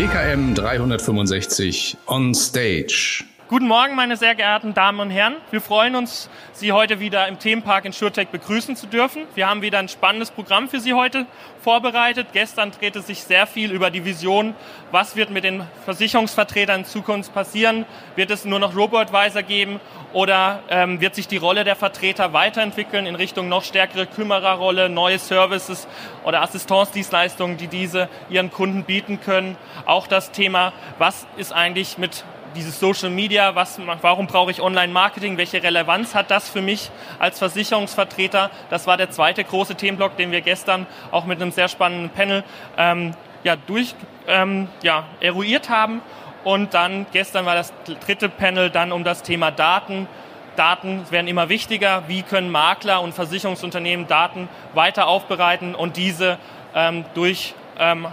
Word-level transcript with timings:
AM 0.00 0.54
365 0.54 1.96
on 2.06 2.32
stage. 2.32 3.27
Guten 3.48 3.66
Morgen, 3.66 3.94
meine 3.94 4.18
sehr 4.18 4.34
geehrten 4.34 4.74
Damen 4.74 5.00
und 5.00 5.08
Herren. 5.08 5.36
Wir 5.50 5.62
freuen 5.62 5.96
uns, 5.96 6.28
Sie 6.52 6.72
heute 6.72 7.00
wieder 7.00 7.26
im 7.28 7.38
Themenpark 7.38 7.86
in 7.86 7.92
SureTech 7.92 8.28
begrüßen 8.28 8.76
zu 8.76 8.86
dürfen. 8.86 9.22
Wir 9.34 9.48
haben 9.48 9.62
wieder 9.62 9.78
ein 9.78 9.88
spannendes 9.88 10.30
Programm 10.30 10.68
für 10.68 10.80
Sie 10.80 10.92
heute 10.92 11.24
vorbereitet. 11.62 12.26
Gestern 12.34 12.72
drehte 12.72 13.00
sich 13.00 13.22
sehr 13.22 13.46
viel 13.46 13.72
über 13.72 13.88
die 13.90 14.04
Vision, 14.04 14.54
was 14.90 15.16
wird 15.16 15.30
mit 15.30 15.44
den 15.44 15.62
Versicherungsvertretern 15.86 16.80
in 16.80 16.84
Zukunft 16.84 17.32
passieren. 17.32 17.86
Wird 18.16 18.30
es 18.30 18.44
nur 18.44 18.58
noch 18.58 18.76
Robo-Advisor 18.76 19.42
geben 19.42 19.80
oder 20.12 20.62
ähm, 20.68 21.00
wird 21.00 21.14
sich 21.14 21.26
die 21.26 21.38
Rolle 21.38 21.64
der 21.64 21.76
Vertreter 21.76 22.34
weiterentwickeln 22.34 23.06
in 23.06 23.14
Richtung 23.14 23.48
noch 23.48 23.64
stärkere 23.64 24.04
Kümmererrolle, 24.04 24.90
neue 24.90 25.18
Services 25.18 25.88
oder 26.22 26.42
Assistenzdienstleistungen, 26.42 27.56
die 27.56 27.68
diese 27.68 28.10
ihren 28.28 28.52
Kunden 28.52 28.84
bieten 28.84 29.22
können. 29.22 29.56
Auch 29.86 30.06
das 30.06 30.32
Thema, 30.32 30.74
was 30.98 31.26
ist 31.38 31.54
eigentlich 31.54 31.96
mit 31.96 32.24
dieses 32.58 32.80
Social 32.80 33.10
Media, 33.10 33.54
was, 33.54 33.80
warum 34.02 34.26
brauche 34.26 34.50
ich 34.50 34.60
Online-Marketing, 34.60 35.36
welche 35.36 35.62
Relevanz 35.62 36.14
hat 36.14 36.30
das 36.30 36.48
für 36.48 36.60
mich 36.60 36.90
als 37.20 37.38
Versicherungsvertreter? 37.38 38.50
Das 38.68 38.86
war 38.88 38.96
der 38.96 39.10
zweite 39.10 39.44
große 39.44 39.76
Themenblock, 39.76 40.16
den 40.16 40.32
wir 40.32 40.40
gestern 40.40 40.86
auch 41.12 41.24
mit 41.24 41.40
einem 41.40 41.52
sehr 41.52 41.68
spannenden 41.68 42.10
Panel 42.10 42.42
ähm, 42.76 43.14
ja, 43.44 43.54
durch 43.54 43.94
ähm, 44.26 44.68
ja, 44.82 45.04
eruiert 45.20 45.70
haben. 45.70 46.02
Und 46.42 46.74
dann 46.74 47.06
gestern 47.12 47.46
war 47.46 47.54
das 47.54 47.72
dritte 48.06 48.28
Panel 48.28 48.70
dann 48.70 48.90
um 48.90 49.04
das 49.04 49.22
Thema 49.22 49.52
Daten. 49.52 50.08
Daten 50.56 51.04
werden 51.10 51.28
immer 51.28 51.48
wichtiger. 51.48 52.02
Wie 52.08 52.22
können 52.22 52.50
Makler 52.50 53.00
und 53.02 53.14
Versicherungsunternehmen 53.14 54.08
Daten 54.08 54.48
weiter 54.74 55.06
aufbereiten 55.06 55.76
und 55.76 55.96
diese 55.96 56.38
ähm, 56.74 57.04
durch 57.14 57.54
ähm, 57.78 58.08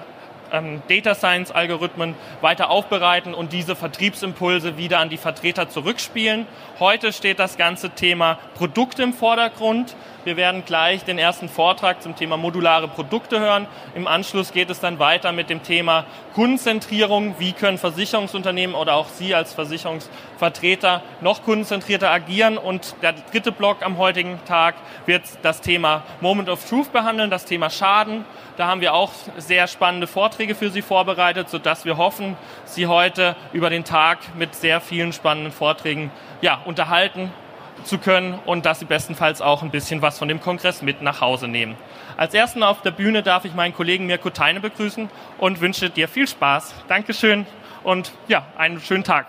ähm, 0.52 0.82
Data 0.88 1.16
Science 1.16 1.52
Algorithmen 1.52 2.16
weiter 2.42 2.70
aufbereiten 2.70 3.34
und 3.34 3.54
diese 3.54 3.76
Vertriebsimpulse 3.76 4.78
wieder 4.78 5.00
an 5.00 5.10
die 5.10 5.18
Vertreter 5.18 5.70
zurückspielen. 5.70 6.48
Heute 6.80 7.14
steht 7.14 7.40
das 7.40 7.58
ganze 7.58 7.92
Thema 7.92 8.40
Produkte 8.56 9.04
im 9.04 9.14
Vordergrund. 9.14 9.96
Wir 10.26 10.38
werden 10.38 10.66
gleich 10.66 11.04
den 11.04 11.20
ersten 11.20 11.50
Vortrag 11.50 12.02
zum 12.02 12.16
Thema 12.16 12.36
modulare 12.36 12.88
Produkte 12.88 13.40
hören. 13.40 13.68
Im 13.94 14.08
Anschluss 14.08 14.52
geht 14.52 14.72
es 14.72 14.80
dann 14.80 14.98
weiter 14.98 15.32
mit 15.32 15.52
dem 15.52 15.62
Thema 15.62 16.06
Kundenzentrierung. 16.34 17.36
Wie 17.38 17.54
können 17.54 17.78
Versicherungsunternehmen 17.78 18.76
oder 18.76 18.96
auch 18.96 19.08
Sie 19.10 19.36
als 19.36 19.54
Versicherungsvertreter 19.54 21.04
noch 21.22 21.44
kundenzentrierter 21.44 22.10
agieren? 22.10 22.58
Und 22.58 22.96
der 23.04 23.14
dritte 23.32 23.52
Block 23.52 23.86
am 23.86 24.00
heutigen 24.00 24.40
Tag 24.46 24.74
wird 25.06 25.22
das 25.44 25.62
Thema 25.62 26.02
Moment 26.22 26.50
of 26.50 26.68
Truth 26.68 26.92
behandeln, 26.92 27.30
das 27.30 27.46
Thema 27.46 27.70
Schaden. 27.70 28.26
Da 28.58 28.66
haben 28.66 28.82
wir 28.82 28.96
auch 28.96 29.12
sehr 29.38 29.68
spannende 29.68 30.08
Vorträge 30.36 30.56
für 30.56 30.70
Sie 30.70 30.82
vorbereitet, 30.82 31.50
sodass 31.50 31.86
wir 31.86 31.96
hoffen, 31.96 32.36
Sie 32.66 32.88
heute 32.88 33.38
über 33.54 33.70
den 33.70 33.86
Tag 33.86 34.18
mit 34.36 34.54
sehr 34.54 34.82
vielen 34.82 35.14
spannenden 35.14 35.54
Vorträgen 35.54 36.12
ja, 36.42 36.60
unterhalten 36.66 37.32
zu 37.86 38.00
können 38.00 38.38
und 38.46 38.66
dass 38.66 38.80
Sie 38.80 38.86
bestenfalls 38.86 39.42
auch 39.42 39.64
ein 39.64 39.72
bisschen 39.72 40.02
was 40.02 40.20
von 40.20 40.28
dem 40.28 40.42
Kongress 40.42 40.82
mit 40.82 41.02
nach 41.02 41.22
Hause 41.22 41.48
nehmen. 41.48 41.78
Als 42.18 42.34
ersten 42.34 42.64
auf 42.64 42.82
der 42.82 42.92
Bühne 42.92 43.24
darf 43.24 43.46
ich 43.46 43.54
meinen 43.54 43.74
Kollegen 43.74 44.08
Mirko 44.08 44.30
Teine 44.30 44.60
begrüßen 44.60 45.10
und 45.38 45.62
wünsche 45.62 45.90
dir 45.90 46.10
viel 46.10 46.28
Spaß. 46.28 46.76
Dankeschön 46.90 47.46
und 47.86 48.12
ja, 48.28 48.46
einen 48.58 48.82
schönen 48.82 49.06
Tag. 49.06 49.28